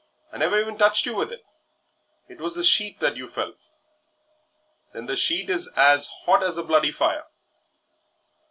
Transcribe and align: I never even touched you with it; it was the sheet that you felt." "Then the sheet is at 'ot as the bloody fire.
I 0.33 0.39
never 0.39 0.59
even 0.59 0.79
touched 0.79 1.05
you 1.05 1.13
with 1.15 1.31
it; 1.31 1.43
it 2.27 2.41
was 2.41 2.55
the 2.55 2.63
sheet 2.63 2.99
that 3.01 3.17
you 3.17 3.27
felt." 3.27 3.57
"Then 4.93 5.05
the 5.05 5.15
sheet 5.15 5.47
is 5.47 5.69
at 5.75 6.09
'ot 6.27 6.41
as 6.41 6.55
the 6.55 6.63
bloody 6.63 6.91
fire. 6.91 7.27